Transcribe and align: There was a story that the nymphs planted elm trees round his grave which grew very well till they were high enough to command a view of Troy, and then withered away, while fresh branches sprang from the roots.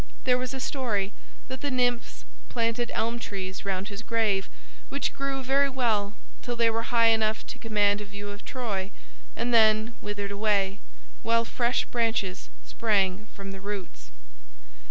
There 0.23 0.39
was 0.39 0.51
a 0.51 0.59
story 0.59 1.13
that 1.47 1.61
the 1.61 1.69
nymphs 1.69 2.25
planted 2.49 2.89
elm 2.95 3.19
trees 3.19 3.65
round 3.65 3.89
his 3.89 4.01
grave 4.01 4.49
which 4.89 5.13
grew 5.13 5.43
very 5.43 5.69
well 5.69 6.15
till 6.41 6.55
they 6.55 6.71
were 6.71 6.89
high 6.89 7.09
enough 7.09 7.45
to 7.45 7.59
command 7.59 8.01
a 8.01 8.05
view 8.05 8.29
of 8.29 8.43
Troy, 8.43 8.89
and 9.35 9.53
then 9.53 9.93
withered 10.01 10.31
away, 10.31 10.79
while 11.21 11.45
fresh 11.45 11.85
branches 11.85 12.49
sprang 12.65 13.27
from 13.35 13.51
the 13.51 13.61
roots. 13.61 14.09